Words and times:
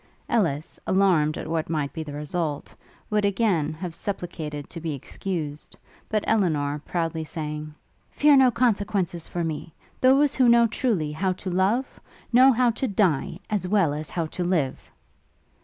Ellis, 0.27 0.79
alarmed 0.87 1.37
at 1.37 1.47
what 1.47 1.69
might 1.69 1.93
be 1.93 2.01
the 2.01 2.13
result, 2.13 2.73
would 3.11 3.23
again 3.23 3.71
have 3.73 3.93
supplicated 3.93 4.67
to 4.71 4.79
be 4.81 4.95
excused; 4.95 5.77
but 6.09 6.23
Elinor, 6.25 6.79
proudly 6.87 7.23
saying, 7.23 7.75
'Fear 8.09 8.37
no 8.37 8.49
consequences 8.49 9.27
for 9.27 9.43
me! 9.43 9.75
Those 9.99 10.33
who 10.33 10.49
know 10.49 10.65
truly 10.65 11.11
how 11.11 11.33
to 11.33 11.51
love, 11.51 11.99
know 12.33 12.51
how 12.51 12.71
to 12.71 12.87
die, 12.87 13.37
as 13.47 13.67
well 13.67 13.93
as 13.93 14.09
how 14.09 14.25
to 14.25 14.43
live!' 14.43 14.89